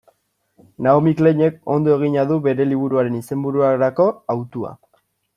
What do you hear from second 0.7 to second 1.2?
Naomi